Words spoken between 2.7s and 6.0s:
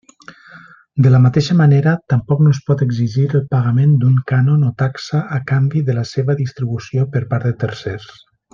exigir el pagament d'un cànon o taxa a canvi de